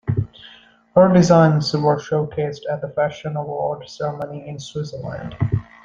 Her 0.95 1.13
designs 1.13 1.71
were 1.75 1.97
showcased 1.99 2.61
at 2.67 2.81
the 2.81 2.89
Fashion 2.89 3.35
Awards 3.37 3.91
Ceremony 3.99 4.47
in 4.49 4.57
Switzerland. 4.57 5.35